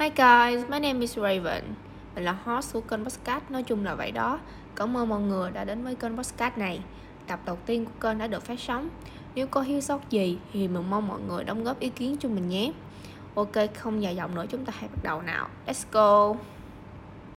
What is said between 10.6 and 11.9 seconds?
mình mong mọi người đóng góp ý